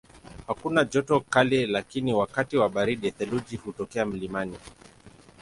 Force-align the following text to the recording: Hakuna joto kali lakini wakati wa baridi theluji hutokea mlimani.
Hakuna 0.47 0.83
joto 0.85 1.19
kali 1.19 1.65
lakini 1.65 2.13
wakati 2.13 2.57
wa 2.57 2.69
baridi 2.69 3.11
theluji 3.11 3.55
hutokea 3.55 4.05
mlimani. 4.05 4.57